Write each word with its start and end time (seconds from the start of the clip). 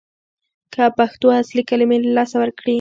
که 0.73 0.83
پښتو 0.97 1.27
اصلي 1.41 1.61
کلمې 1.69 1.97
له 2.03 2.09
لاسه 2.17 2.35
ورکړي 2.39 2.69